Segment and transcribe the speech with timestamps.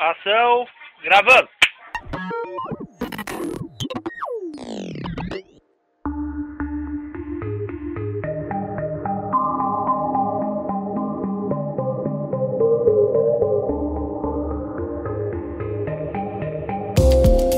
[0.00, 0.64] Ação,
[1.04, 1.46] gravando.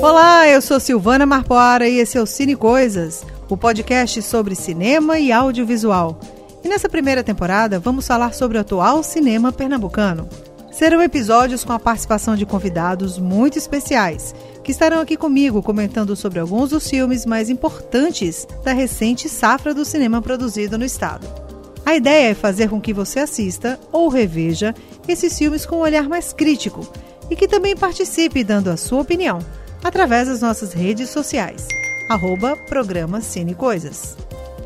[0.01, 5.17] Olá, eu sou Silvana Marpoara e esse é o Cine Coisas, o podcast sobre cinema
[5.17, 6.19] e audiovisual.
[6.61, 10.27] E nessa primeira temporada vamos falar sobre o atual cinema pernambucano.
[10.73, 14.33] Serão episódios com a participação de convidados muito especiais,
[14.63, 19.85] que estarão aqui comigo comentando sobre alguns dos filmes mais importantes da recente safra do
[19.85, 21.27] cinema produzido no estado.
[21.85, 24.73] A ideia é fazer com que você assista ou reveja
[25.07, 26.87] esses filmes com um olhar mais crítico
[27.29, 29.39] e que também participe dando a sua opinião
[29.83, 31.67] através das nossas redes sociais,
[32.09, 34.17] arroba programa Cine Coisas.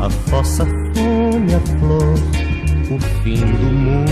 [0.00, 2.14] a fossa fome, a flor,
[2.94, 4.08] o fim do mundo.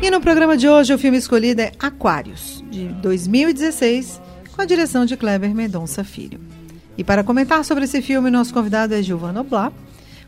[0.00, 4.18] E no programa de hoje o filme escolhido é Aquários, de 2016,
[4.56, 6.40] com a direção de Kleber Mendonça Filho.
[6.96, 9.70] E para comentar sobre esse filme, nosso convidado é Giovanna Oblá,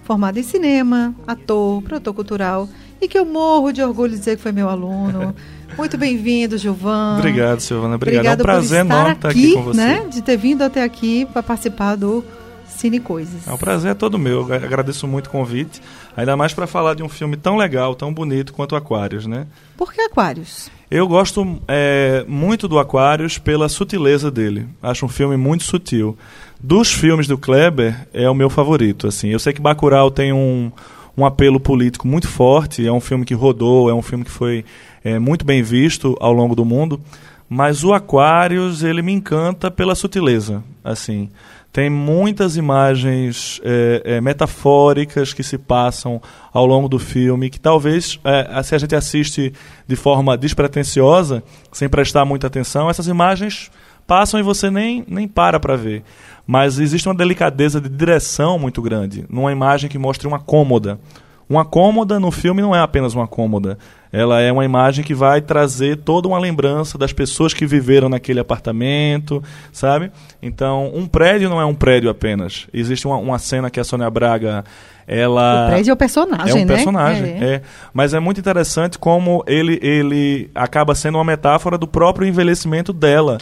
[0.03, 2.69] formado em cinema, ator, produtor cultural
[3.01, 5.35] e que eu morro de orgulho de dizer que foi meu aluno.
[5.77, 7.17] Muito bem-vindo, Gilvan.
[7.19, 7.95] Obrigado, Silvana.
[7.97, 8.21] Obrigado.
[8.21, 9.81] Obrigado é um prazer enorme estar aqui, com você.
[9.81, 12.25] Né, de ter vindo até aqui para participar do
[12.67, 13.47] Cine Coisas.
[13.47, 14.49] É um prazer todo meu.
[14.49, 15.81] Eu agradeço muito o convite.
[16.17, 19.47] Ainda mais para falar de um filme tão legal, tão bonito quanto Aquários, né?
[19.77, 20.71] Por que Aquários?
[20.91, 24.69] Eu gosto é, muito do Aquários pela sutileza dele.
[24.83, 26.17] Acho um filme muito sutil.
[26.61, 29.07] Dos filmes do Kleber, é o meu favorito.
[29.07, 30.71] Assim, eu sei que Bacurau tem um
[31.17, 32.87] um apelo político muito forte.
[32.87, 34.65] É um filme que rodou, é um filme que foi
[35.05, 37.01] é, muito bem visto ao longo do mundo.
[37.49, 40.65] Mas o Aquários, ele me encanta pela sutileza.
[40.83, 41.29] Assim,
[41.73, 46.21] tem muitas imagens é, é, metafóricas que se passam
[46.53, 49.53] ao longo do filme, que talvez, é, se a gente assiste
[49.87, 51.43] de forma despretensiosa,
[51.73, 53.71] sem prestar muita atenção, essas imagens
[54.07, 56.03] passam e você nem, nem para para ver.
[56.47, 60.99] Mas existe uma delicadeza de direção muito grande numa imagem que mostra uma cômoda.
[61.49, 63.77] Uma cômoda no filme não é apenas uma cômoda.
[64.13, 68.41] Ela é uma imagem que vai trazer toda uma lembrança das pessoas que viveram naquele
[68.41, 69.43] apartamento,
[69.73, 70.13] sabe?
[70.43, 72.67] Então, um prédio não é um prédio apenas.
[72.73, 74.65] Existe uma, uma cena que a Sônia Braga
[75.07, 76.75] ela o prédio é o personagem, é um né?
[76.75, 77.55] personagem, é.
[77.55, 77.63] é.
[77.93, 83.39] Mas é muito interessante como ele ele acaba sendo uma metáfora do próprio envelhecimento dela.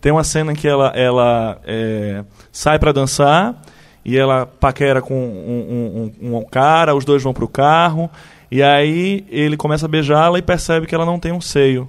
[0.00, 3.60] Tem uma cena em que ela, ela é, sai para dançar
[4.04, 8.10] e ela paquera com um, um, um, cara, os dois vão pro carro
[8.50, 11.88] e aí ele começa a beijá-la e percebe que ela não tem um seio,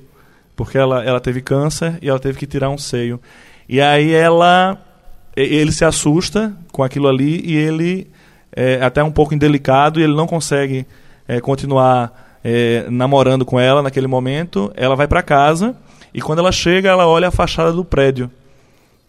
[0.55, 3.19] porque ela, ela teve câncer e ela teve que tirar um seio.
[3.67, 4.77] E aí ela
[5.35, 8.07] ele se assusta com aquilo ali e ele
[8.55, 10.85] é até um pouco indelicado e ele não consegue
[11.27, 14.71] é, continuar é, namorando com ela naquele momento.
[14.75, 15.75] Ela vai para casa
[16.13, 18.29] e quando ela chega, ela olha a fachada do prédio,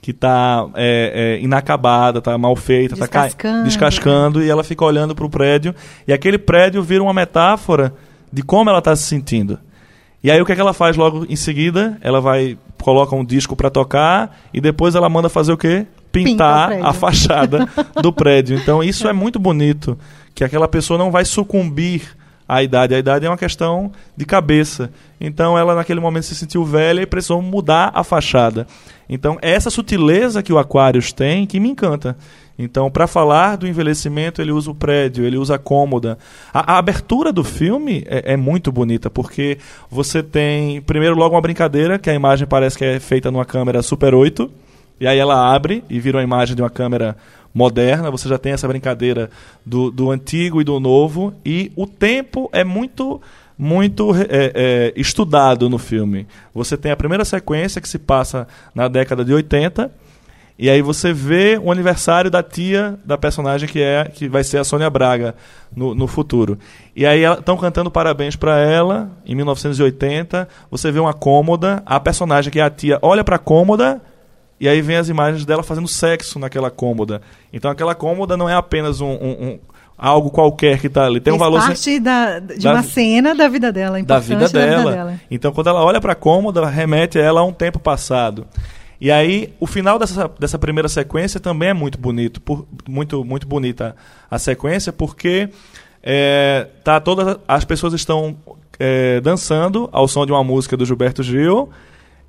[0.04, 3.64] que está é, é, inacabada, está mal feita, está descascando.
[3.64, 5.74] descascando, e ela fica olhando para o prédio,
[6.06, 7.94] e aquele prédio vira uma metáfora
[8.30, 9.58] de como ela está se sentindo.
[10.22, 11.96] E aí o que, é que ela faz logo em seguida?
[12.02, 15.86] Ela vai, coloca um disco para tocar, e depois ela manda fazer o quê?
[16.12, 17.66] Pintar Pinta a fachada
[18.02, 18.58] do prédio.
[18.58, 19.98] Então isso é muito bonito,
[20.34, 22.14] que aquela pessoa não vai sucumbir
[22.48, 22.94] a idade.
[22.94, 24.90] A idade é uma questão de cabeça.
[25.20, 28.66] Então ela naquele momento se sentiu velha e precisou mudar a fachada.
[29.08, 32.16] Então é essa sutileza que o Aquarius tem que me encanta.
[32.56, 36.16] Então, para falar do envelhecimento, ele usa o prédio, ele usa a cômoda.
[36.52, 39.58] A, a abertura do filme é, é, muito bonita, porque
[39.90, 43.82] você tem, primeiro, logo uma brincadeira, que a imagem parece que é feita numa câmera
[43.82, 44.48] Super 8,
[45.00, 47.16] e aí ela abre e vira uma imagem de uma câmera
[47.54, 49.30] moderna, você já tem essa brincadeira
[49.64, 53.22] do, do antigo e do novo, e o tempo é muito
[53.56, 56.26] muito é, é, estudado no filme.
[56.52, 59.92] Você tem a primeira sequência que se passa na década de 80,
[60.58, 64.58] e aí você vê o aniversário da tia da personagem que é que vai ser
[64.58, 65.34] a Sônia Braga
[65.74, 66.58] no, no futuro.
[66.94, 70.48] E aí estão cantando parabéns para ela em 1980.
[70.70, 74.00] Você vê uma cômoda, a personagem que é a tia olha para a cômoda
[74.60, 77.20] e aí vem as imagens dela fazendo sexo naquela cômoda.
[77.52, 79.58] Então aquela cômoda não é apenas um, um,
[79.96, 81.20] algo qualquer que está ali.
[81.20, 84.48] Tem um valor parte da, de da uma cena da vida dela, da importante vida
[84.48, 84.66] dela.
[84.76, 85.20] Da vida dela.
[85.30, 88.46] Então, quando ela olha para a cômoda, remete ela a um tempo passado.
[89.00, 93.46] E aí, o final dessa, dessa primeira sequência também é muito bonito, por- muito, muito
[93.46, 93.94] bonita
[94.30, 95.48] a sequência, porque
[96.02, 98.36] é, tá todas as pessoas estão
[98.78, 101.70] é, dançando ao som de uma música do Gilberto Gil.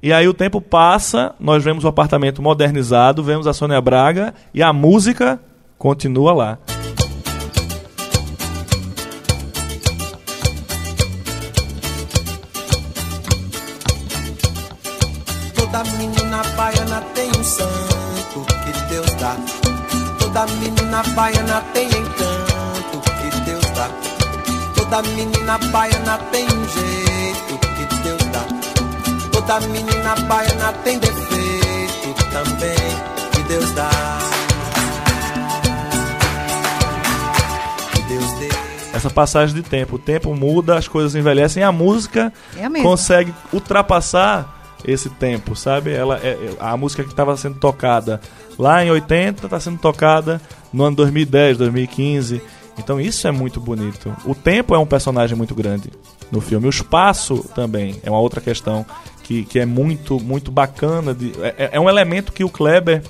[0.05, 4.61] E aí o tempo passa, nós vemos o apartamento modernizado, vemos a Sônia Braga e
[4.61, 5.39] a música
[5.79, 6.59] continua lá.
[15.55, 19.35] Toda menina baiana tem um santo que Deus dá.
[20.19, 23.89] Toda menina baiana tem encanto que Deus dá.
[24.75, 26.64] Toda menina baiana tem um
[29.47, 32.75] Toda menina baiana tem defeito também
[33.31, 33.89] que Deus dá.
[37.93, 38.49] Que Deus dê.
[38.93, 39.97] essa passagem de tempo.
[39.97, 44.51] O tempo muda, as coisas envelhecem e a música É consegue ultrapassar
[44.83, 45.91] esse tempo, sabe?
[45.93, 48.19] Ela, é, é- a música que estava sendo tocada
[48.57, 50.41] lá em 80 está sendo tocada
[50.73, 52.41] no ano 2010, 2015.
[52.77, 54.15] Então isso é muito bonito.
[54.25, 55.91] O tempo é um personagem muito grande
[56.31, 56.65] no filme.
[56.67, 58.85] O espaço também é uma outra questão
[59.25, 61.13] que, que é muito, muito bacana.
[61.13, 63.01] De, é, é um elemento que o Kleber,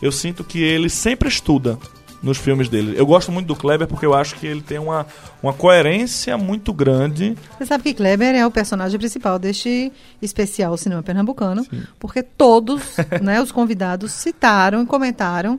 [0.00, 1.76] eu sinto que ele sempre estuda
[2.22, 2.94] nos filmes dele.
[2.96, 5.04] Eu gosto muito do Kleber porque eu acho que ele tem uma,
[5.42, 7.36] uma coerência muito grande.
[7.58, 9.92] Você sabe que Kleber é o personagem principal deste
[10.22, 11.66] especial Cinema Pernambucano,
[11.98, 15.58] porque todos né, os convidados citaram e comentaram.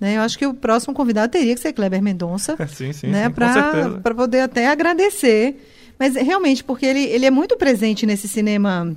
[0.00, 2.56] Né, eu acho que o próximo convidado teria que ser Kleber Mendonça.
[2.66, 5.68] Sim, sim, né, sim, para poder até agradecer.
[5.98, 8.96] Mas realmente, porque ele, ele é muito presente nesse cinema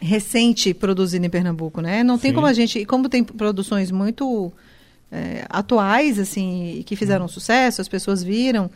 [0.00, 2.02] recente produzido em Pernambuco, né?
[2.02, 2.34] Não tem Sim.
[2.34, 4.52] como a gente, e como tem produções muito
[5.10, 7.28] é, atuais, assim, que fizeram Uhum.
[7.28, 8.70] sucesso, as pessoas viram.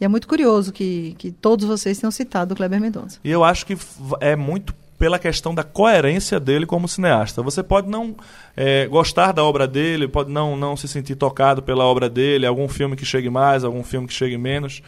[0.00, 3.18] E é muito curioso que, que todos vocês tenham citado o Kleber Mendonça.
[3.24, 3.76] E eu acho que
[4.20, 7.42] é muito pela questão da coerência dele como cineasta.
[7.42, 8.14] Você pode não
[8.54, 12.68] é, gostar da obra dele, pode não, não se sentir tocado pela obra dele, algum
[12.68, 14.82] filme que chegue mais, algum filme que chegue menos,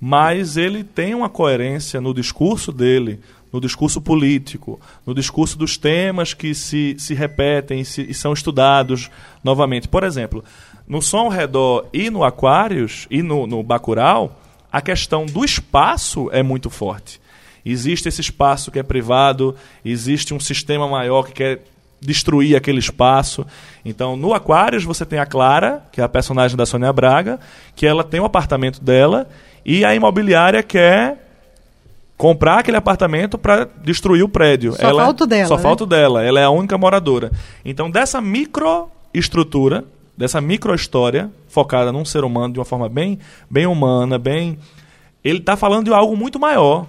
[0.00, 3.20] mas ele tem uma coerência no discurso dele,
[3.52, 8.32] no discurso político, no discurso dos temas que se, se repetem e, se- e são
[8.32, 9.10] estudados
[9.42, 9.88] novamente.
[9.88, 10.44] Por exemplo,
[10.86, 14.40] no Som ao Redor e no Aquários e no, no Bacurau,
[14.70, 17.20] a questão do espaço é muito forte.
[17.64, 19.54] Existe esse espaço que é privado,
[19.84, 21.64] existe um sistema maior que quer
[22.00, 23.44] destruir aquele espaço.
[23.84, 27.40] Então, no Aquários você tem a Clara, que é a personagem da Sônia Braga,
[27.74, 29.28] que ela tem o apartamento dela
[29.64, 31.27] e a imobiliária quer
[32.18, 34.72] comprar aquele apartamento para destruir o prédio.
[34.72, 35.62] Só falta o dela, Só né?
[35.62, 36.24] falta dela.
[36.24, 37.30] Ela é a única moradora.
[37.64, 39.84] Então, dessa microestrutura,
[40.16, 44.58] dessa microhistória focada num ser humano de uma forma bem, bem humana, bem
[45.22, 46.86] ele está falando de algo muito maior.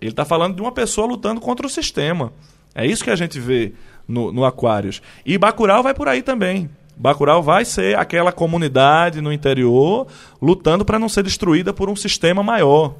[0.00, 2.32] Ele está falando de uma pessoa lutando contra o sistema.
[2.74, 3.72] É isso que a gente vê
[4.06, 5.00] no, no Aquários.
[5.24, 6.68] E Bacurau vai por aí também.
[6.96, 10.06] Bacurau vai ser aquela comunidade no interior
[10.42, 12.94] lutando para não ser destruída por um sistema maior.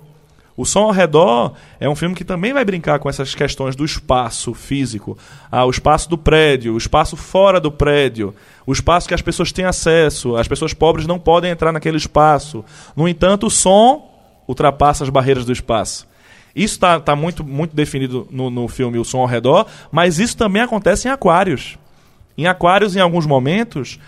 [0.58, 3.84] O Som ao Redor é um filme que também vai brincar com essas questões do
[3.84, 5.16] espaço físico.
[5.52, 8.34] Ah, o espaço do prédio, o espaço fora do prédio,
[8.66, 10.34] o espaço que as pessoas têm acesso.
[10.34, 12.64] As pessoas pobres não podem entrar naquele espaço.
[12.96, 14.10] No entanto, o som
[14.48, 16.08] ultrapassa as barreiras do espaço.
[16.56, 20.36] Isso está tá muito, muito definido no, no filme O Som ao Redor, mas isso
[20.36, 21.78] também acontece em Aquários.
[22.36, 24.00] Em Aquários, em alguns momentos,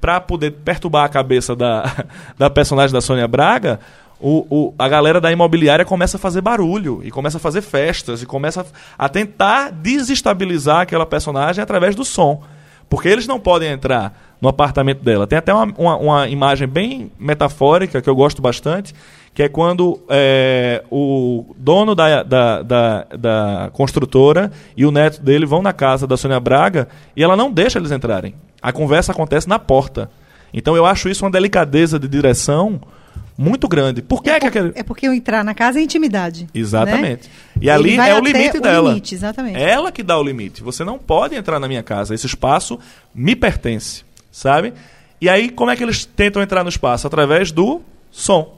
[0.00, 2.04] para poder perturbar a cabeça da,
[2.36, 3.78] da personagem da Sônia Braga,
[4.20, 8.22] o, o- a galera da imobiliária começa a fazer barulho, e começa a fazer festas,
[8.22, 8.66] e começa
[8.98, 12.42] a, a tentar desestabilizar aquela personagem através do som.
[12.88, 15.26] Porque eles não podem entrar no apartamento dela.
[15.26, 18.94] Tem até uma, uma, uma imagem bem metafórica que eu gosto bastante,
[19.34, 25.44] que é quando é, o dono da, da, da, da construtora e o neto dele
[25.44, 28.34] vão na casa da Sônia Braga e ela não deixa eles entrarem.
[28.62, 30.08] A conversa acontece na porta.
[30.54, 32.80] Então eu acho isso uma delicadeza de direção
[33.38, 34.00] muito grande.
[34.02, 34.72] Por que é, que aquele...
[34.74, 36.48] É porque o entrar na casa é intimidade.
[36.54, 37.28] Exatamente.
[37.28, 37.34] né?
[37.60, 38.88] E ali é o limite o dela.
[38.88, 39.58] limite, exatamente.
[39.60, 40.62] Ela que dá o limite.
[40.62, 42.14] Você não pode entrar na minha casa.
[42.14, 42.78] Esse espaço
[43.14, 44.72] me pertence, sabe?
[45.20, 47.06] E aí, como é que eles tentam entrar no espaço?
[47.06, 48.54] Através do som.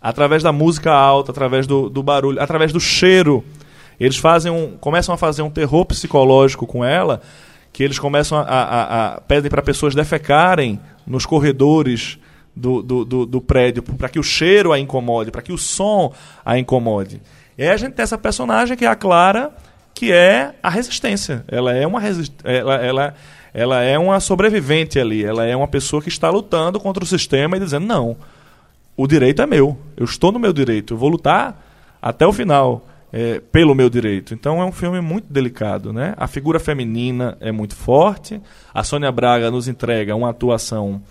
[0.00, 3.44] Através da música alta, através do, do barulho, através do cheiro.
[3.98, 7.20] Eles fazem um, começam a fazer um terror psicológico com ela,
[7.72, 12.16] que eles começam a, a- a- pedem para pessoas defecarem nos corredores
[12.58, 16.12] do, do, do, do prédio, para que o cheiro a incomode, para que o som
[16.44, 17.22] a incomode.
[17.56, 19.52] E aí a gente tem essa personagem que é a Clara,
[19.94, 21.44] que é a resistência.
[21.48, 22.00] Ela é uma
[22.44, 23.14] ela, ela,
[23.52, 25.24] ela é uma sobrevivente ali.
[25.24, 28.16] Ela é uma pessoa que está lutando contra o sistema e dizendo não.
[28.96, 29.76] o direito é meu.
[29.96, 30.94] Eu estou no meu direito.
[30.94, 31.60] Eu vou lutar
[32.00, 34.34] até o final é, pelo meu direito.
[34.34, 36.14] Então é um filme muito delicado, né?
[36.16, 38.40] A figura feminina é muito forte.
[38.72, 41.02] A Sônia Braga nos entrega uma atuação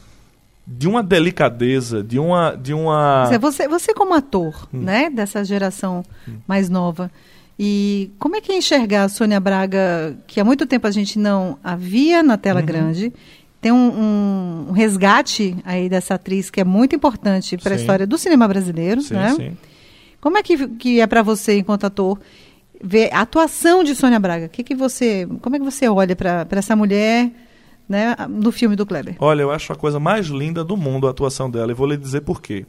[0.67, 3.29] de uma delicadeza, de uma, de uma.
[3.39, 4.81] Você, você como ator, hum.
[4.81, 6.33] né, dessa geração hum.
[6.45, 7.09] mais nova,
[7.57, 11.17] e como é que é enxergar a Sônia Braga, que há muito tempo a gente
[11.17, 12.65] não a via na tela uhum.
[12.65, 13.13] grande,
[13.61, 18.17] tem um, um, resgate aí dessa atriz que é muito importante para a história do
[18.17, 19.33] cinema brasileiro, sim, né?
[19.35, 19.57] Sim.
[20.21, 22.19] Como é que, que é para você, enquanto ator,
[22.83, 24.47] ver a atuação de Sônia Braga?
[24.47, 27.31] Que que você, como é que você olha para essa mulher
[27.87, 29.15] né, no filme do Kleber?
[29.19, 31.97] Olha, eu acho a coisa mais linda do mundo a atuação dela e vou lhe
[31.97, 32.65] dizer por quê.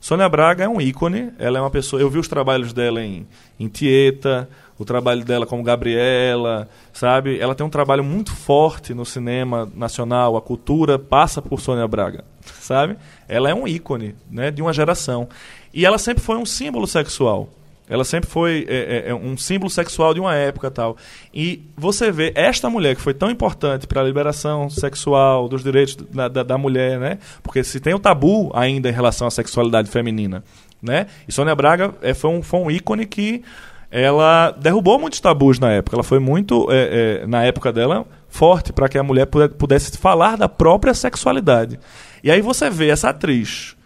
[0.00, 2.00] Sônia Braga é um ícone, ela é uma pessoa.
[2.00, 3.26] Eu vi os trabalhos dela em,
[3.58, 4.48] em Tieta,
[4.78, 7.38] o trabalho dela como Gabriela, sabe?
[7.38, 12.24] Ela tem um trabalho muito forte no cinema nacional, a cultura passa por Sônia Braga,
[12.40, 12.96] sabe?
[13.28, 15.28] Ela é um ícone, né, de uma geração.
[15.74, 17.50] E ela sempre foi um símbolo sexual.
[17.90, 20.96] Ela sempre foi é, é, é, um símbolo sexual de uma época tal.
[21.34, 25.96] E você vê esta mulher que foi tão importante para a liberação sexual, dos direitos
[25.96, 27.18] da, da, da, mulher, né?
[27.42, 30.44] Porque se tem o tabu ainda em relação à sexualidade feminina,
[30.80, 31.08] né?
[31.26, 33.42] E Sônia Braga é, foi, um, foi um ícone que
[33.90, 35.96] ela derrubou muitos tabus na época.
[35.96, 40.36] Ela foi muito, é, é, na época dela, forte para que a mulher pudesse falar
[40.36, 41.76] da própria sexualidade.
[42.22, 43.76] E aí você vê essa atriz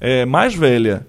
[0.00, 1.06] é, mais velha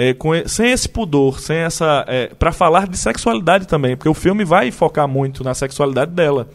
[0.00, 2.04] é, com, sem esse pudor, sem essa.
[2.06, 6.48] É, para falar de sexualidade também, porque o filme vai focar muito na sexualidade dela.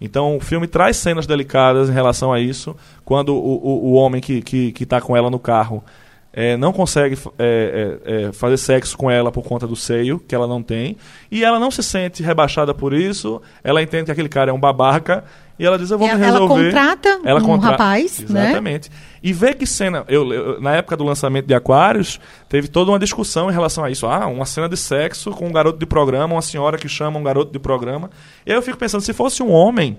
[0.00, 2.74] Então o filme traz cenas delicadas em relação a isso.
[3.04, 5.84] Quando o, o, o homem que está que, que tá com ela no carro
[6.32, 10.34] é, não consegue é, é, é, fazer sexo com ela por conta do seio, que
[10.34, 10.96] ela não tem,
[11.30, 14.60] e ela não se sente rebaixada por isso, ela entende que aquele cara é um
[14.60, 15.24] babaca,
[15.58, 16.54] e ela diz, eu vou me resolver.
[16.54, 17.70] Ela contrata ela um contra...
[17.72, 18.46] rapaz, né?
[18.46, 18.88] Exatamente.
[18.88, 18.96] Né?
[19.22, 20.06] E vê que cena...
[20.08, 22.18] Eu, eu, na época do lançamento de Aquários,
[22.48, 24.06] teve toda uma discussão em relação a isso.
[24.06, 27.22] Ah, uma cena de sexo com um garoto de programa, uma senhora que chama um
[27.22, 28.08] garoto de programa.
[28.46, 29.98] E aí eu fico pensando, se fosse um homem...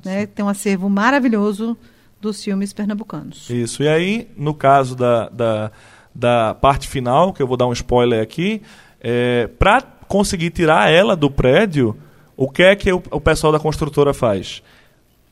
[0.04, 0.26] Né?
[0.26, 1.76] Tem um acervo maravilhoso
[2.20, 3.50] dos filmes pernambucanos.
[3.50, 3.82] Isso.
[3.82, 5.72] E aí, no caso da, da,
[6.14, 8.62] da parte final, que eu vou dar um spoiler aqui,
[9.00, 11.96] é, para conseguir tirar ela do prédio,
[12.36, 14.62] o que é que o, o pessoal da construtora faz?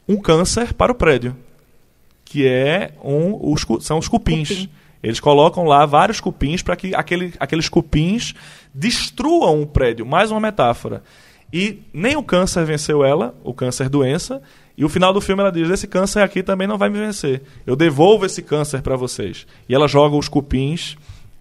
[0.08, 1.36] Um câncer para o prédio
[2.28, 4.48] que é um, os, são os cupins.
[4.48, 4.70] Cupim.
[5.02, 8.34] Eles colocam lá vários cupins para que aquele, aqueles cupins
[8.74, 10.04] destruam o prédio.
[10.04, 11.02] Mais uma metáfora.
[11.52, 14.42] E nem o câncer venceu ela, o câncer doença.
[14.76, 17.42] E o final do filme ela diz: esse câncer aqui também não vai me vencer.
[17.66, 19.46] Eu devolvo esse câncer para vocês.
[19.68, 20.96] E ela joga os cupins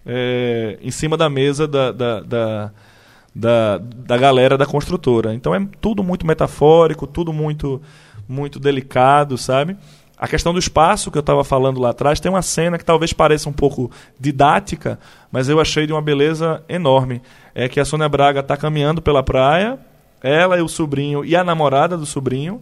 [0.06, 2.72] é, em cima da mesa da, da, da,
[3.34, 5.34] da, da galera da construtora.
[5.34, 7.82] Então é tudo muito metafórico, tudo muito,
[8.26, 9.76] muito delicado, sabe?
[10.18, 13.12] A questão do espaço que eu estava falando lá atrás tem uma cena que talvez
[13.12, 14.98] pareça um pouco didática,
[15.30, 17.22] mas eu achei de uma beleza enorme.
[17.54, 19.78] É que a Sônia Braga está caminhando pela praia,
[20.20, 22.60] ela e o sobrinho e a namorada do sobrinho,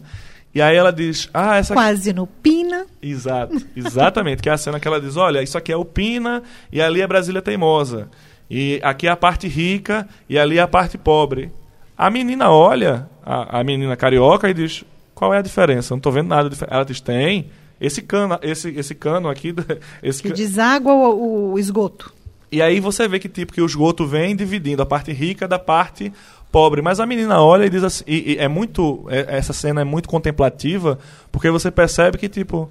[0.53, 1.73] e aí ela diz: Ah, essa.
[1.73, 2.85] Quase no Pina.
[3.01, 4.41] Exato, exatamente.
[4.41, 7.01] que é a cena que ela diz: Olha, isso aqui é o Pina e ali
[7.01, 8.09] é Brasília Teimosa.
[8.49, 11.51] E aqui é a parte rica e ali é a parte pobre.
[11.97, 14.83] A menina olha, a, a menina carioca, e diz:
[15.17, 15.95] qual é a diferença?
[15.95, 16.55] não estou vendo nada.
[16.69, 17.49] Ela diz, tem.
[17.81, 19.51] Esse cano, esse, esse cano aqui...
[20.03, 22.13] Esse que deságua o, o esgoto.
[22.51, 25.57] E aí você vê que tipo que o esgoto vem dividindo a parte rica da
[25.57, 26.13] parte
[26.51, 26.83] pobre.
[26.83, 29.83] Mas a menina olha e diz assim, e, e é muito, é, essa cena é
[29.83, 30.99] muito contemplativa,
[31.31, 32.69] porque você percebe que tipo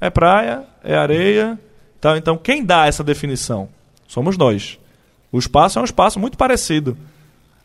[0.00, 1.58] é praia, é areia,
[2.00, 2.16] tal.
[2.16, 3.68] Então quem dá essa definição
[4.06, 4.78] somos nós.
[5.32, 6.96] O espaço é um espaço muito parecido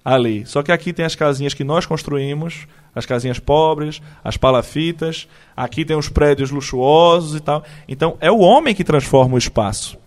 [0.06, 0.46] ali.
[0.46, 5.84] Só que aqui tem as casinhas que nós construímos, as casinhas pobres, as palafitas, aqui
[5.84, 7.64] tem os prédios luxuosos e tal.
[7.88, 9.98] Então é o homem que transforma o espaço.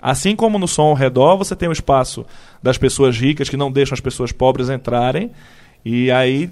[0.00, 2.24] Assim como no som ao redor, você tem o espaço
[2.62, 5.30] das pessoas ricas que não deixam as pessoas pobres entrarem.
[5.84, 6.50] E aí,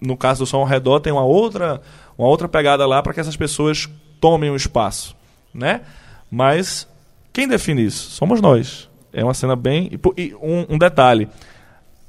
[0.00, 1.80] no caso do som ao redor, tem uma outra,
[2.18, 3.88] uma outra pegada lá para que essas pessoas
[4.20, 5.16] tomem o espaço.
[5.52, 5.80] Né?
[6.30, 6.88] Mas
[7.32, 8.10] quem define isso?
[8.10, 8.88] Somos nós.
[9.12, 9.90] É uma cena bem.
[10.16, 11.28] E um, um detalhe.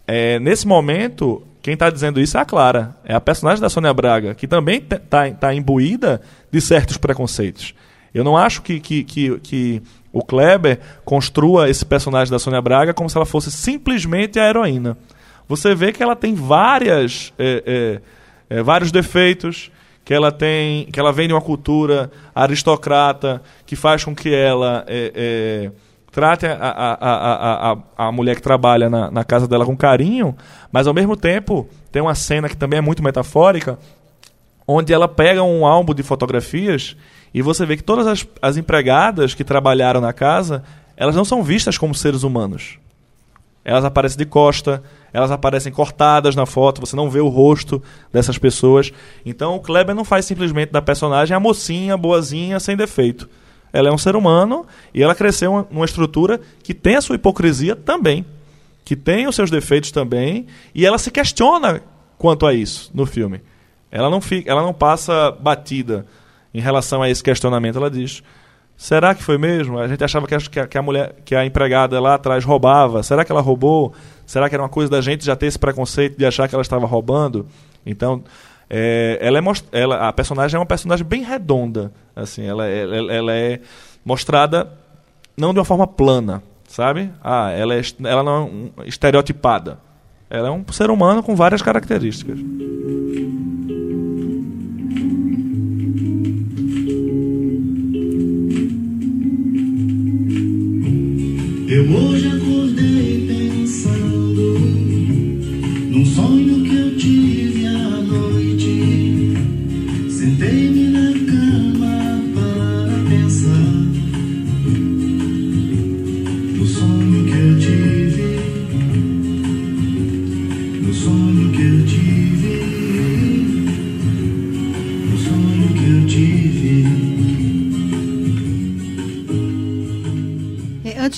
[0.07, 2.95] É, nesse momento, quem está dizendo isso é a Clara.
[3.03, 6.21] É a personagem da Sônia Braga, que também está tá imbuída
[6.51, 7.73] de certos preconceitos.
[8.13, 9.81] Eu não acho que, que, que, que
[10.13, 14.97] o Kleber construa esse personagem da Sônia Braga como se ela fosse simplesmente a heroína.
[15.47, 18.01] Você vê que ela tem várias, é,
[18.49, 19.69] é, é, vários defeitos,
[20.05, 24.85] que ela tem, que ela vem de uma cultura aristocrata que faz com que ela
[24.87, 25.71] é, é,
[26.15, 30.33] trate a, a, a, a, a mulher que trabalha na, na casa dela com carinho,
[30.71, 33.77] mas ao mesmo tempo tem uma cena que também é muito metafórica,
[34.65, 36.95] onde ela pega um álbum de fotografias
[37.33, 40.63] e você vê que todas as, as empregadas que trabalharam na casa,
[40.95, 42.79] elas não são vistas como seres humanos.
[43.65, 44.81] Elas aparecem de costa,
[45.11, 48.89] elas aparecem cortadas na foto, você não vê o rosto dessas pessoas.
[49.25, 53.27] Então o Kleber não faz simplesmente da personagem a mocinha, boazinha, sem defeito.
[53.75, 57.75] Ela é um ser humano e ela cresceu numa estrutura que tem a sua hipocrisia
[57.75, 58.25] também,
[58.85, 61.81] que tem os seus defeitos também, e ela se questiona
[62.17, 63.41] quanto a isso no filme.
[63.91, 66.05] Ela não, fica, ela não passa batida
[66.53, 67.77] em relação a esse questionamento.
[67.77, 68.23] Ela diz:
[68.77, 69.77] será que foi mesmo?
[69.77, 73.03] A gente achava que a, que a mulher, que a empregada lá atrás roubava.
[73.03, 73.93] Será que ela roubou?
[74.25, 76.61] Será que era uma coisa da gente já ter esse preconceito de achar que ela
[76.61, 77.45] estava roubando?
[77.85, 78.23] Então,
[78.69, 79.41] é, ela é
[79.71, 81.91] ela, a personagem é uma personagem bem redonda.
[82.15, 83.59] Assim, ela, ela, ela é
[84.03, 84.69] mostrada
[85.37, 87.11] não de uma forma plana, sabe?
[87.23, 89.79] Ah, ela, é, ela não é estereotipada.
[90.29, 92.39] Ela é um ser humano com várias características.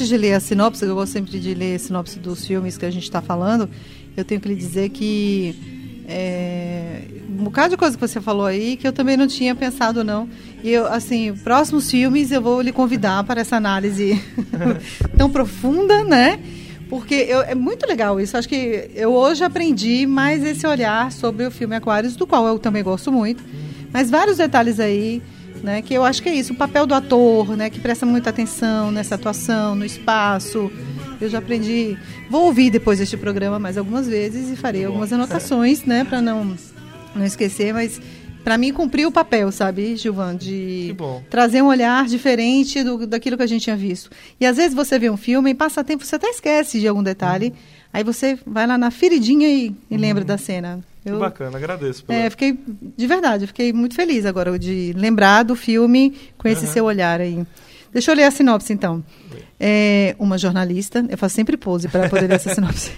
[0.07, 2.85] Antes de ler a sinopse, eu gosto sempre de ler a sinopse dos filmes que
[2.85, 3.69] a gente está falando,
[4.15, 5.53] eu tenho que lhe dizer que
[6.07, 10.05] é, um bocado de coisa que você falou aí que eu também não tinha pensado
[10.05, 10.29] não.
[10.63, 14.17] E eu, assim, próximos filmes eu vou lhe convidar para essa análise
[15.17, 16.39] tão profunda, né?
[16.89, 18.37] Porque eu, é muito legal isso.
[18.37, 22.57] Acho que eu hoje aprendi mais esse olhar sobre o filme Aquários, do qual eu
[22.57, 23.43] também gosto muito.
[23.91, 25.21] Mas vários detalhes aí
[25.63, 25.81] né?
[25.81, 27.69] Que eu acho que é isso, o papel do ator, né?
[27.69, 30.71] Que presta muita atenção nessa atuação, no espaço.
[31.19, 31.97] Eu já aprendi.
[32.29, 36.03] Vou ouvir depois deste programa mais algumas vezes e farei algumas anotações, né?
[36.03, 36.55] Para não
[37.15, 37.99] não esquecer, mas
[38.43, 40.95] para mim cumprir o papel, sabe, Gilvan, de
[41.29, 44.09] trazer um olhar diferente do, daquilo que a gente tinha visto.
[44.39, 47.03] E às vezes você vê um filme e passa tempo, você até esquece de algum
[47.03, 47.47] detalhe.
[47.47, 47.55] Uhum.
[47.91, 49.99] Aí você vai lá na feridinha e, e uhum.
[49.99, 50.79] lembra da cena.
[51.07, 52.05] Eu, que bacana, agradeço.
[52.05, 52.19] Pela...
[52.19, 52.57] É, fiquei,
[52.95, 56.71] de verdade, fiquei muito feliz agora de lembrar do filme com esse uhum.
[56.71, 57.45] seu olhar aí.
[57.91, 59.03] Deixa eu ler a sinopse, então.
[59.59, 62.91] É uma jornalista, eu faço sempre pose para poder ler essa sinopse.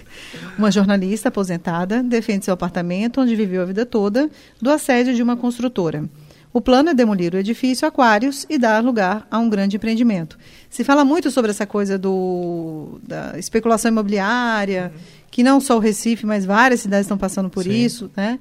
[0.58, 4.28] Uma jornalista aposentada defende seu apartamento, onde viveu a vida toda,
[4.60, 6.04] do assédio de uma construtora.
[6.52, 10.36] O plano é demolir o edifício Aquários e dar lugar a um grande empreendimento.
[10.68, 15.00] Se fala muito sobre essa coisa do, da especulação imobiliária, uhum.
[15.30, 17.72] Que não só o Recife, mas várias cidades estão passando por Sim.
[17.72, 18.38] isso, né?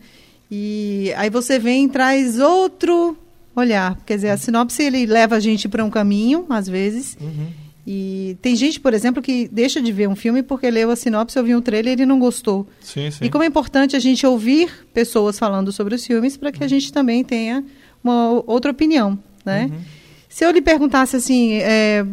[0.49, 3.15] E aí você vem e traz outro
[3.55, 3.97] olhar.
[4.05, 7.15] Quer dizer, a sinopse ele leva a gente para um caminho, às vezes.
[7.21, 7.47] Uhum.
[7.85, 11.37] E tem gente, por exemplo, que deixa de ver um filme porque leu a sinopse,
[11.37, 12.67] ouviu um trailer e ele não gostou.
[12.81, 13.25] Sim, sim.
[13.25, 16.67] E como é importante a gente ouvir pessoas falando sobre os filmes para que a
[16.67, 17.63] gente também tenha
[18.03, 19.69] uma outra opinião, né?
[19.71, 19.79] Uhum.
[20.27, 22.05] Se eu lhe perguntasse assim, é,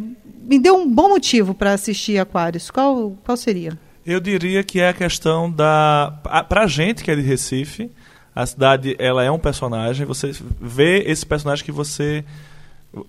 [0.44, 3.78] me deu um bom motivo para assistir Aquários, qual, qual seria?
[4.07, 6.12] Eu diria que é a questão da...
[6.49, 7.90] Para a gente que é de Recife,
[8.35, 12.25] a cidade ela é um personagem, você vê esse personagem que você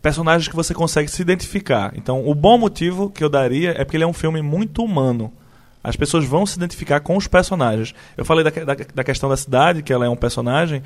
[0.02, 1.94] personagens que você consegue se identificar.
[1.96, 5.32] Então, o bom motivo que eu daria é porque ele é um filme muito humano.
[5.82, 7.94] As pessoas vão se identificar com os personagens.
[8.18, 10.82] Eu falei da, da, da questão da cidade, que ela é um personagem,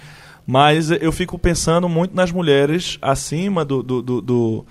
[0.45, 4.65] mas eu fico pensando muito nas mulheres acima do, do, do, do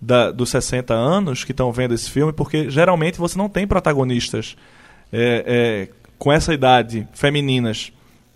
[0.00, 4.56] da- dos 60 anos que estão vendo esse filme, porque geralmente você não tem protagonistas
[5.12, 5.88] é, é,
[6.18, 7.92] com essa idade, femininas,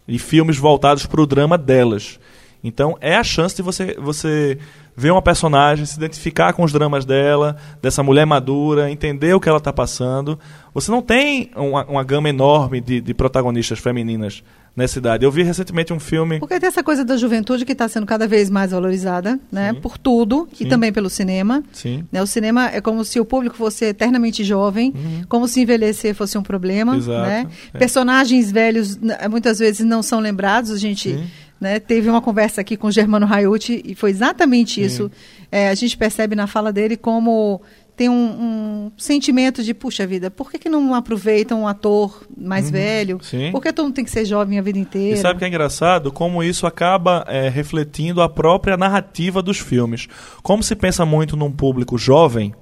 [0.06, 2.18] e filmes voltados para o drama delas.
[2.62, 4.58] Então é a chance de você, você
[4.96, 9.48] ver uma personagem, se identificar com os dramas dela, dessa mulher madura, entender o que
[9.48, 10.38] ela está passando.
[10.74, 14.42] Você não tem uma, uma gama enorme de, de protagonistas femininas
[14.74, 15.24] nessa idade.
[15.24, 16.38] Eu vi recentemente um filme.
[16.38, 19.72] Porque tem essa coisa da juventude que está sendo cada vez mais valorizada, né?
[19.74, 19.80] Sim.
[19.80, 20.64] Por tudo Sim.
[20.64, 21.62] e também pelo cinema.
[21.72, 22.04] Sim.
[22.10, 24.94] Né, O cinema é como se o público fosse eternamente jovem,
[25.28, 26.92] como se envelhecer fosse um problema.
[26.92, 26.98] Uhum.
[26.98, 27.46] Exato, né?
[27.74, 27.78] é.
[27.78, 28.98] Personagens velhos
[29.30, 30.70] muitas vezes não são lembrados.
[30.70, 31.18] A gente
[31.60, 35.10] né, teve uma conversa aqui com o Germano Raiuti e foi exatamente isso.
[35.52, 37.60] É, a gente percebe na fala dele como
[38.00, 42.70] tem um, um sentimento de, puxa vida, por que, que não aproveitam um ator mais
[42.70, 43.16] velho?
[43.16, 43.22] Uhum.
[43.22, 43.52] Sim.
[43.52, 45.18] Por que todo mundo tem que ser jovem a vida inteira?
[45.18, 46.10] E sabe o que é engraçado?
[46.10, 50.08] Como isso acaba é, refletindo a própria narrativa dos filmes.
[50.42, 52.54] Como se pensa muito num público jovem,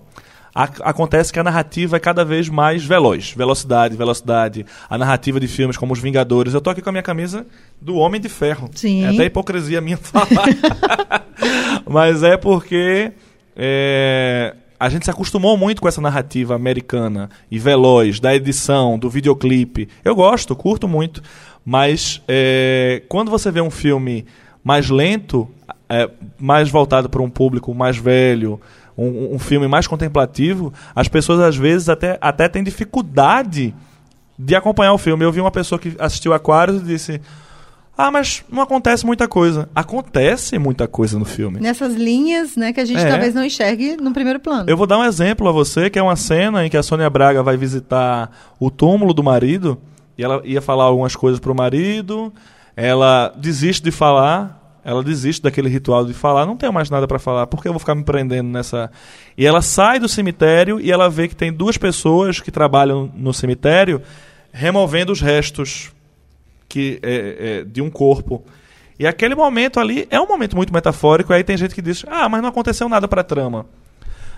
[0.53, 3.31] acontece que a narrativa é cada vez mais veloz.
[3.31, 4.67] Velocidade, velocidade.
[4.91, 6.53] A narrativa de filmes como Os Vingadores.
[6.53, 7.47] Eu tô aqui com a minha camisa
[7.81, 8.69] do Homem de Ferro.
[8.75, 9.05] Sim.
[9.05, 10.49] É até hipocrisia minha falar.
[11.89, 13.13] Mas é porque
[13.57, 19.11] é, a gente se acostumou muito com essa narrativa americana e veloz, da edição, do
[19.11, 19.89] videoclipe.
[20.05, 21.23] Eu gosto, curto muito.
[21.65, 24.25] Mas é, quando você vê um filme
[24.63, 25.49] mais lento,
[25.89, 28.61] é, mais voltado para um público mais velho,
[28.97, 33.75] um, um filme mais contemplativo, as pessoas às vezes até, até têm dificuldade
[34.39, 35.25] de acompanhar o filme.
[35.25, 37.21] Eu vi uma pessoa que assistiu Aquários e disse:
[38.01, 39.69] Ah, mas não acontece muita coisa.
[39.75, 41.59] Acontece muita coisa no filme.
[41.59, 43.09] Nessas linhas, né, que a gente É.
[43.09, 44.71] talvez não enxergue no primeiro plano.
[44.71, 47.11] Eu vou dar um exemplo a você, que é uma cena em que a Sônia
[47.11, 48.31] Braga vai visitar
[48.61, 49.77] o túmulo do marido,
[50.17, 52.33] e ela ia falar algumas coisas pro marido,
[52.77, 57.19] ela desiste de falar, ela desiste daquele ritual de falar, não tenho mais nada para
[57.19, 58.93] falar, por que eu vou ficar me prendendo nessa...
[59.37, 63.35] E ela sai do cemitério e ela vê que tem duas pessoas que trabalham no
[63.35, 64.01] cemitério
[64.53, 65.91] removendo os restos
[66.69, 68.45] que é, é, de um corpo.
[68.99, 72.29] E aquele momento ali é um momento muito metafórico, aí tem gente que diz, ah,
[72.29, 73.67] mas não aconteceu nada pra trama.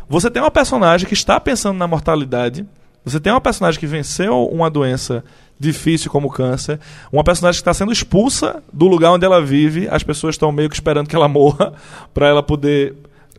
[0.08, 2.66] Você tem uma personagem que está pensando na mortalidade.
[3.04, 5.24] Você tem uma personagem que venceu uma doença
[5.58, 6.80] difícil como o câncer.
[7.12, 9.88] Uma personagem que está sendo expulsa do lugar onde ela vive.
[9.90, 11.72] As pessoas estão meio que esperando que ela morra
[12.12, 12.94] para ela poder.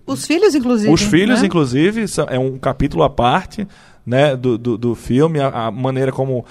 [0.08, 0.92] Os filhos, inclusive.
[0.94, 1.48] Os filhos, né?
[1.48, 3.68] inclusive, são- é um capítulo à parte
[4.06, 5.40] né, do, do, do filme.
[5.40, 6.46] A, a maneira como.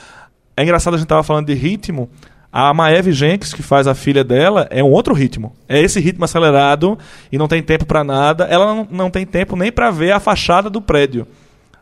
[0.56, 2.10] É engraçado a gente estava falando de ritmo.
[2.52, 5.54] A Maeve Jenks, que faz a filha dela, é um outro ritmo.
[5.68, 6.98] É esse ritmo acelerado
[7.30, 8.44] e não tem tempo para nada.
[8.44, 11.26] Ela não, não tem tempo nem para ver a fachada do prédio.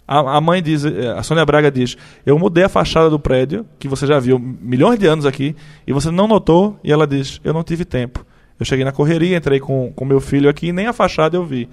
[0.06, 3.64] A, a mãe diz, eh, a Sônia Braga diz: Eu mudei a fachada do prédio,
[3.78, 6.78] que você já viu milhões de anos aqui, e você não notou.
[6.84, 8.24] E ela diz: Eu não tive tempo.
[8.60, 11.44] Eu cheguei na correria, entrei com, com meu filho aqui e nem a fachada eu
[11.44, 11.68] vi.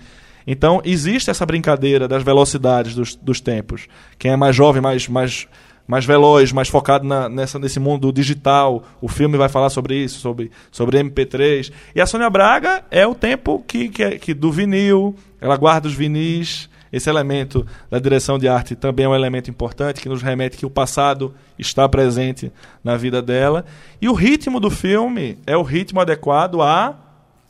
[0.48, 3.88] Então, existe essa brincadeira das velocidades dos, dos tempos.
[4.20, 5.48] Quem é mais jovem, mais, mais,
[5.88, 10.20] mais veloz, mais focado na- nessa, nesse mundo digital, o filme vai falar sobre isso,
[10.20, 11.72] sobre, sobre MP3.
[11.96, 15.88] E a Sônia Braga é o tempo que, que, é- que do vinil, ela guarda
[15.88, 16.70] os vinis.
[16.94, 20.66] Esse elemento da direção de arte também é um elemento importante que nos remete que
[20.66, 22.50] o passado está presente
[22.82, 23.66] na vida dela.
[24.02, 26.96] E o ritmo do filme é o ritmo adequado à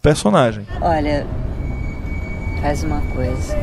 [0.02, 0.66] personagem.
[0.82, 1.28] Olha,
[2.60, 3.56] faz uma coisa.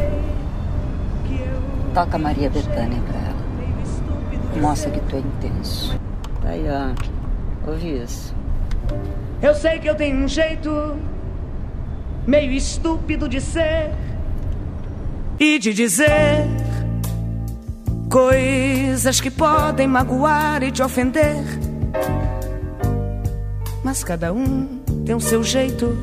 [1.95, 3.32] Toca Maria Bethânia pra.
[4.61, 5.99] Mostra que tu é intenso.
[6.45, 7.71] Aí, ó.
[7.71, 8.35] Ouvi isso.
[9.41, 10.97] Eu sei que eu tenho um jeito
[12.27, 13.91] meio estúpido de ser
[15.39, 16.47] e de dizer
[18.09, 21.43] coisas que podem magoar e te ofender.
[23.83, 25.99] Mas cada um tem o seu jeito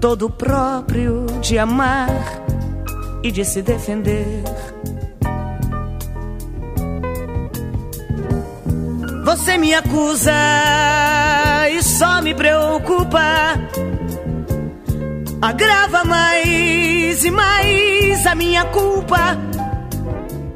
[0.00, 2.08] todo próprio de amar
[3.22, 4.42] e de se defender.
[9.32, 10.30] Você me acusa
[11.70, 13.18] e só me preocupa.
[15.40, 19.38] Agrava mais e mais a minha culpa.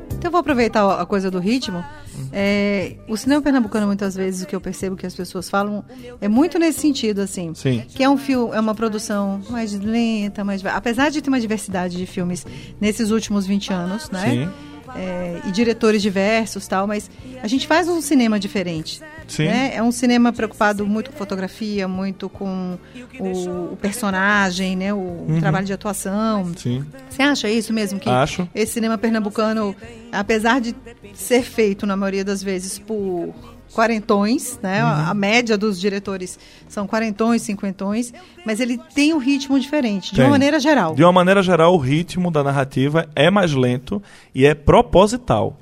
[0.09, 1.83] Então eu vou aproveitar a coisa do ritmo.
[2.31, 5.83] É, o cinema pernambucano, muitas vezes, o que eu percebo que as pessoas falam
[6.21, 7.55] é muito nesse sentido, assim.
[7.55, 7.83] Sim.
[7.89, 10.63] Que é um filme, é uma produção mais lenta, mais.
[10.67, 12.47] Apesar de ter uma diversidade de filmes
[12.79, 14.31] nesses últimos 20 anos, né?
[14.31, 14.76] Sim.
[14.95, 17.11] É, e diretores diversos tal, mas
[17.43, 19.01] a gente faz um cinema diferente.
[19.27, 19.47] Sim.
[19.47, 19.73] Né?
[19.75, 22.79] É um cinema preocupado muito com fotografia, muito com
[23.19, 24.95] o, o personagem, né?
[24.95, 26.53] o trabalho de atuação.
[26.57, 26.85] Sim.
[27.09, 27.99] Você acha isso mesmo?
[27.99, 28.49] Que Acho.
[28.55, 29.75] esse cinema pernambucano,
[30.13, 30.75] apesar de
[31.15, 33.35] ser feito, na maioria das vezes, por
[33.73, 34.83] quarentões, né?
[34.83, 34.91] Uhum.
[35.11, 38.13] A média dos diretores são quarentões, cinquentões,
[38.45, 40.25] mas ele tem um ritmo diferente, de Tem.
[40.25, 40.95] uma maneira geral.
[40.95, 44.03] De uma maneira geral, o ritmo da narrativa é mais lento
[44.35, 45.59] e é proposital.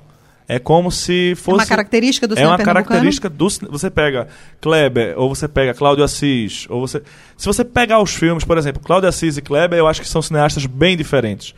[0.47, 1.57] É como se É fosse.
[1.57, 2.87] uma característica do É cinema uma pernambucano?
[2.87, 4.27] característica do você pega
[4.61, 7.01] Kleber ou você pega Cláudio Assis ou você
[7.35, 10.21] se você pegar os filmes por exemplo Cláudio Assis e Kleber eu acho que são
[10.21, 11.55] cineastas bem diferentes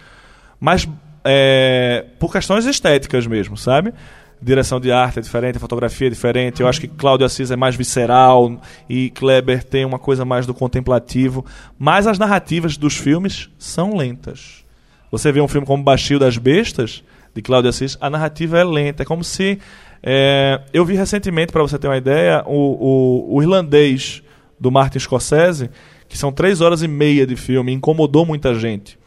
[0.57, 0.88] mas
[1.25, 3.93] é, por questões estéticas mesmo sabe
[4.41, 7.76] direção de arte é diferente fotografia é diferente eu acho que Cláudio Assis é mais
[7.76, 11.45] visceral e Kleber tem uma coisa mais do contemplativo
[11.80, 14.67] mas as narrativas dos filmes são lentas
[15.12, 19.04] você vê um filme como Bastil das Bestas, de Cláudio Assis, a narrativa é lenta.
[19.04, 19.60] É como se.
[20.04, 24.21] é, eu vi recentemente, para você ter uma ideia, o, o, o irlandês
[24.60, 25.69] do Martin Scorsese,
[26.10, 28.97] que são três horas e meia de filme, incomodou muita gente.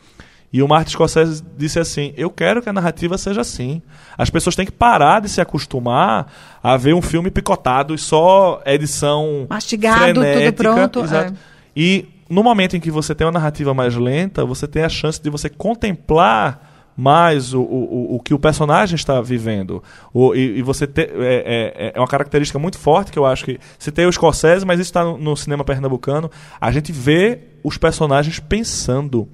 [0.52, 3.80] E o Martin Scorsese disse assim: Eu quero que a narrativa seja assim.
[4.18, 6.32] As pessoas têm que parar de se acostumar
[6.62, 9.46] a ver um filme picotado e só edição.
[9.48, 10.52] Mastigado, tudo frenética.
[10.62, 11.32] pronto, Exato.
[11.32, 11.36] é.
[11.76, 15.22] E no momento em que você tem uma narrativa mais lenta, você tem a chance
[15.22, 19.82] de você contemplar mais o, o, o- que o personagem está vivendo.
[20.12, 23.44] O, e, e você ter, é, é, é uma característica muito forte que eu acho
[23.44, 23.58] que.
[23.78, 26.28] Citei o Scorsese, mas isso está no, no cinema pernambucano.
[26.60, 29.28] A gente vê os personagens pensando.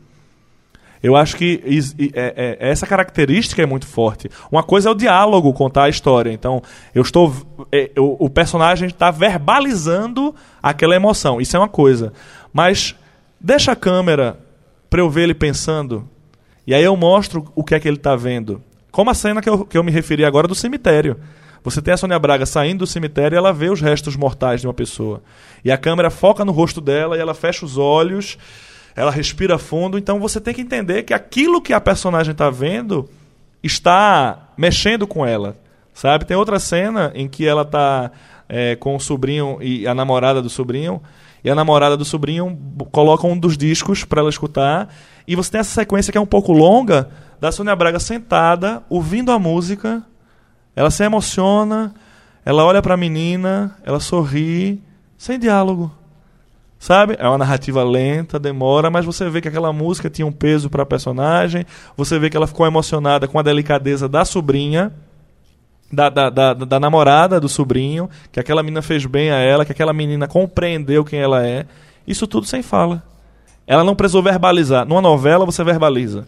[1.07, 4.29] Eu acho que is- i- é- é- essa característica é muito forte.
[4.51, 6.33] Uma coisa é o diálogo, contar a história.
[6.33, 6.61] Então,
[6.93, 7.33] eu estou.
[7.71, 11.41] é, o, o personagem está verbalizando aquela emoção.
[11.41, 12.13] Isso é uma coisa.
[12.53, 12.97] Mas
[13.41, 14.37] deixa a câmera
[14.91, 16.09] para eu ver ele pensando.
[16.67, 18.61] E aí eu mostro o que é que ele está vendo.
[18.91, 21.17] Como a cena que eu, que eu me referi agora do cemitério.
[21.63, 24.67] Você tem a Sônia Braga saindo do cemitério e ela vê os restos mortais de
[24.67, 25.23] uma pessoa.
[25.65, 28.37] E a câmera foca no rosto dela e ela fecha os olhos,
[28.97, 29.99] ela respira fundo.
[29.99, 33.09] Então você tem que entender que aquilo que a personagem está vendo
[33.63, 35.57] está mexendo com ela.
[35.93, 36.25] Sabe?
[36.25, 38.11] Tem outra cena em que ela está
[38.81, 41.03] com o sobrinho e a namorada do sobrinho.
[41.45, 42.59] E a namorada do sobrinho
[42.91, 44.93] coloca um dos discos para ela escutar.
[45.29, 47.09] E você tem essa sequência que é um pouco longa
[47.41, 50.03] da Sônia Braga sentada, ouvindo a música.
[50.75, 51.95] Ela se emociona,
[52.45, 54.83] ela olha para a menina, ela sorri,
[55.17, 55.93] sem diálogo.
[56.79, 57.17] Sabe?
[57.19, 60.83] É uma narrativa lenta, demora, mas você vê que aquela música tinha um peso para
[60.83, 61.65] a personagem.
[61.97, 64.93] Você vê que ela ficou emocionada com a delicadeza da sobrinha,
[65.91, 69.73] da, da, da, da namorada do sobrinho, que aquela menina fez bem a ela, que
[69.73, 71.67] aquela menina compreendeu quem ela é.
[72.07, 73.03] Isso tudo sem fala.
[73.67, 74.87] Ela não precisou verbalizar.
[74.87, 76.27] Numa novela você verbaliza.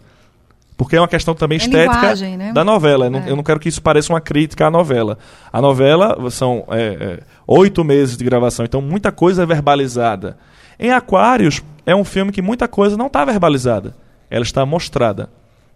[0.79, 2.53] Porque é uma questão também É estética né?
[2.53, 3.07] da novela.
[3.07, 3.29] Eu não- É.
[3.31, 5.17] Eu não quero que isso pareça uma crítica à novela.
[5.51, 10.37] A novela são é, é, oito meses de gravação, então muita coisa é verbalizada.
[10.79, 13.93] Em Aquários, é um filme que muita coisa não está verbalizada.
[14.31, 15.29] Ela está mostrada.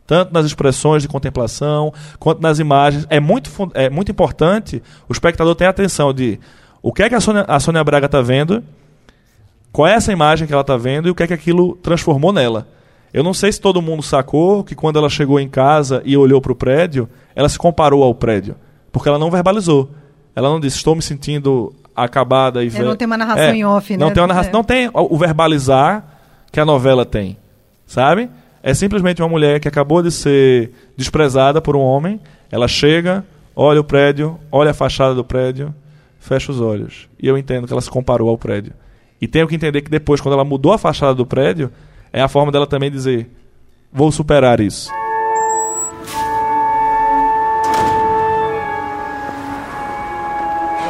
[0.08, 3.06] Tanto nas expressões de contemplação, quanto nas imagens.
[3.10, 6.40] É muito, é muito importante o espectador ter atenção de
[6.82, 8.64] o que é que a Sônia, a Sônia Braga está vendo,
[9.70, 12.32] qual é essa imagem que ela está vendo e o que é que aquilo transformou
[12.32, 12.66] nela.
[13.14, 16.42] Eu não sei se todo mundo sacou que quando ela chegou em casa e olhou
[16.42, 18.56] para o prédio, ela se comparou ao prédio.
[18.92, 19.90] Porque ela não verbalizou.
[20.36, 23.64] Ela não disse, estou me sentindo acabada e É, ve-" não tem uma narração em
[23.64, 24.14] off, Não né?
[24.14, 24.54] tem uma narração, É.
[24.54, 26.04] não tem o verbalizar
[26.52, 27.38] que a novela tem.
[27.86, 28.30] Sabe?
[28.64, 32.20] É simplesmente uma mulher que acabou de ser desprezada por um homem.
[32.52, 33.24] Ela chega,
[33.56, 35.74] olha o prédio, olha a fachada do prédio,
[36.20, 37.08] fecha os olhos.
[37.22, 38.74] E eu entendo que ela se comparou ao prédio.
[39.22, 41.70] E tenho que entender que depois, quando ela mudou a fachada do prédio,
[42.14, 43.30] é a forma dela também dizer:
[43.92, 44.92] vou superar isso.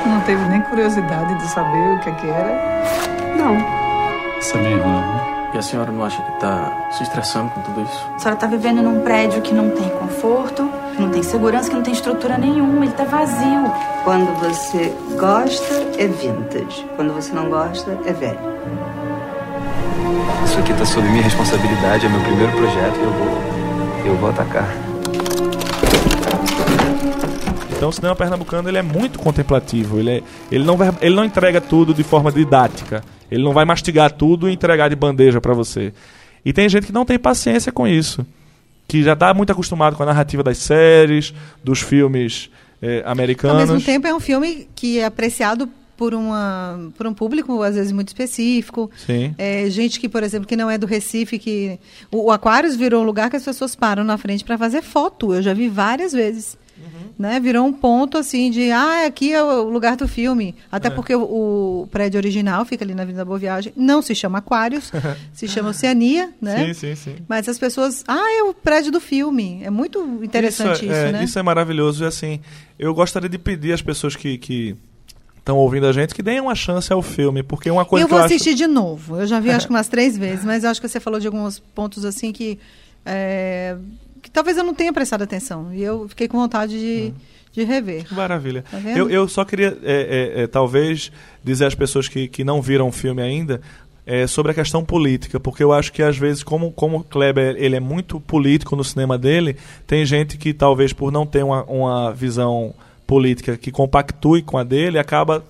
[0.06, 3.36] Não teve nem curiosidade de saber o que, é que era?
[3.38, 3.56] Não.
[4.38, 5.34] Essa é minha irmã, né?
[5.54, 8.10] E a senhora não acha que tá se estressando com tudo isso?
[8.16, 11.76] A senhora tá vivendo num prédio que não tem conforto, que não tem segurança, que
[11.76, 13.72] não tem estrutura nenhuma, ele tá vazio.
[14.04, 16.86] Quando você gosta, é vintage.
[16.96, 18.53] Quando você não gosta, é velho.
[20.54, 24.06] Isso aqui tá sob minha responsabilidade, é meu primeiro projeto e eu vou.
[24.06, 24.72] Eu vou atacar.
[27.76, 29.98] Então o cinema pernambucano ele é muito contemplativo.
[30.00, 33.04] Ele, é- ele, não, ele não entrega tudo de forma didática.
[33.32, 35.92] Ele não vai mastigar tudo e entregar de bandeja para você.
[36.46, 38.24] E tem gente que não tem paciência com isso.
[38.88, 43.58] Que já está muito acostumado com a narrativa das séries, dos filmes eh, Ao americanos.
[43.58, 47.91] mesmo tempo, é um filme que é apreciado por, uma, por um público, às vezes,
[47.91, 48.89] muito específico.
[49.06, 49.34] Sim.
[49.38, 51.79] É, gente que, por exemplo, que não é do Recife, que.
[52.12, 55.34] O, o Aquários virou um lugar que as pessoas param na frente para fazer foto.
[55.34, 56.58] Eu já vi várias vezes.
[57.17, 57.39] né?
[57.39, 60.56] Virou um ponto assim de, ah, aqui é o lugar do filme.
[60.71, 60.91] Até É.
[60.91, 61.21] porque o,
[61.84, 63.71] o prédio original fica ali na Avenida Boa Viagem.
[63.77, 64.91] Não se chama Aquários,
[65.32, 66.65] se chama Oceania, né?
[66.65, 67.15] Sim, sim, sim.
[67.27, 69.62] Mas as pessoas, ah, é o prédio do filme.
[69.63, 71.23] É muito interessante isso, é, né?
[71.23, 72.39] Isso é maravilhoso e assim,
[72.79, 74.75] eu gostaria de pedir às pessoas que que
[75.43, 78.17] estão ouvindo a gente que deem uma chance ao filme, porque uma coisa eu vou
[78.17, 79.19] eu acho assistir de novo.
[79.19, 81.27] Eu já vi acho que umas três vezes, mas eu acho que você falou de
[81.27, 82.58] alguns pontos assim que,
[83.06, 83.75] é,
[84.21, 85.73] que talvez eu não tenha prestado atenção.
[85.73, 87.13] E eu fiquei com vontade de,
[87.51, 88.06] de rever.
[88.13, 88.63] Maravilha.
[88.71, 91.12] Tá eu, eu só queria, é, é, é, talvez,
[91.43, 93.60] dizer às pessoas que, que não viram o filme ainda
[94.06, 97.56] é, sobre a questão política, porque eu acho que às vezes, como, como o Kleber
[97.58, 101.63] ele é muito político no cinema dele, tem gente que talvez por não ter uma,
[101.65, 102.73] uma visão
[103.08, 105.44] política que compactue com a dele, acaba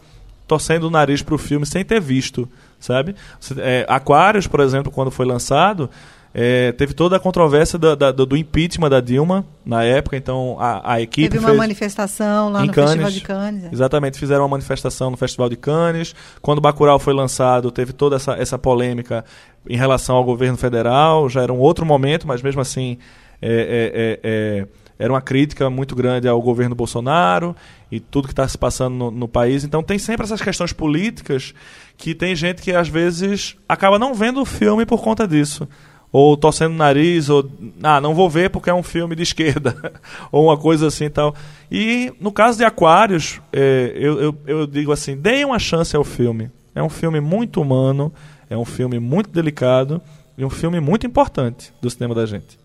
[0.48, 2.48] torcendo o nariz para o filme sem ter visto,
[2.80, 3.16] sabe?
[3.58, 5.90] É, Aquários, por exemplo, quando foi lançado,
[6.36, 10.94] é, teve toda a controvérsia da- da- do, impeachment da Dilma na época, então a,
[10.96, 12.90] a equipe Teve uma fez manifestação lá em no Cannes.
[12.90, 13.64] Festival de Cannes.
[13.66, 13.70] é.
[13.72, 16.16] Exatamente, fizeram uma manifestação no Festival de Cannes.
[16.42, 19.24] Quando Bacurau foi lançado, teve toda essa, essa polêmica
[19.70, 21.30] em relação ao governo federal.
[21.30, 22.98] Já era um outro momento, mas mesmo assim
[23.42, 27.56] é, é, é, era uma crítica muito grande ao governo Bolsonaro
[27.92, 29.64] e tudo que está se passando no, no país.
[29.64, 31.54] Então tem sempre essas questões políticas
[31.98, 35.68] que tem gente que às vezes acaba não vendo o filme por conta disso.
[36.12, 37.50] Ou torcendo o nariz, ou
[37.82, 40.00] ah, não vou ver porque é um filme de esquerda,
[40.32, 41.36] ou uma coisa assim e tal.
[41.72, 46.04] E no caso de Aquários, é, eu, eu, eu digo assim: deem uma chance ao
[46.04, 46.52] filme.
[46.76, 48.14] É um filme muito humano,
[48.48, 50.00] é um filme muito delicado
[50.38, 52.63] e um filme muito importante do cinema da gente.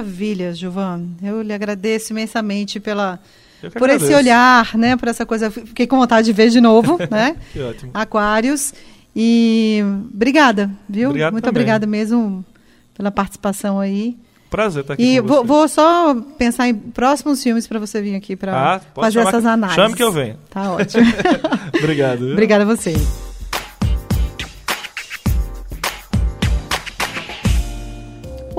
[0.00, 1.06] Maravilha, Gilvan.
[1.22, 3.18] Eu lhe agradeço imensamente pela,
[3.78, 4.94] por esse olhar, né?
[4.94, 5.50] Por essa coisa.
[5.50, 7.34] Fiquei com vontade de ver de novo, né?
[7.50, 7.90] Que ótimo.
[7.94, 8.74] Aquários.
[9.14, 9.80] E
[10.12, 11.08] obrigada, viu?
[11.08, 11.62] Obrigado Muito também.
[11.62, 12.44] obrigada mesmo
[12.94, 14.18] pela participação aí.
[14.50, 18.14] Prazer estar aqui E com vou, vou só pensar em próximos filmes para você vir
[18.14, 19.82] aqui para Ah, fazer essas análises.
[19.82, 20.36] chame que eu venho.
[20.50, 21.04] Tá ótimo.
[21.78, 22.18] Obrigado.
[22.18, 22.32] viu?
[22.32, 22.92] Obrigada a você.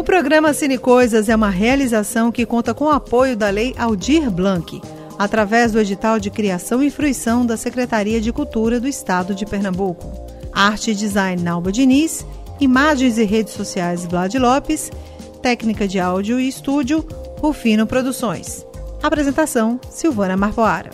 [0.08, 4.82] Programa Cine Coisas é uma realização que conta com o apoio da Lei Aldir Blanc,
[5.20, 10.10] através do edital de criação e fruição da Secretaria de Cultura do Estado de Pernambuco.
[10.54, 12.26] Arte e design Nalba Diniz,
[12.58, 14.90] imagens e redes sociais Vlad Lopes,
[15.42, 17.06] técnica de áudio e estúdio
[17.42, 18.66] Rufino Produções.
[19.04, 20.92] Apresentação Silvana Marpoara.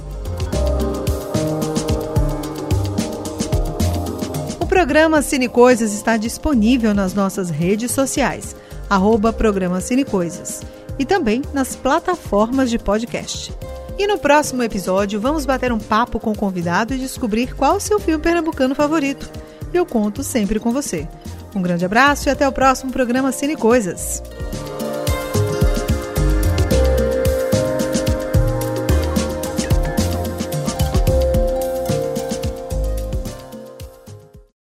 [4.59, 8.55] O programa Cine Coisas está disponível nas nossas redes sociais,
[8.93, 10.61] arroba programa Cine Coisas,
[10.99, 13.51] e também nas plataformas de podcast.
[13.97, 17.79] E no próximo episódio vamos bater um papo com o convidado e descobrir qual o
[17.79, 19.29] seu filme pernambucano favorito.
[19.73, 21.07] Eu conto sempre com você.
[21.55, 24.21] Um grande abraço e até o próximo programa Cine Coisas.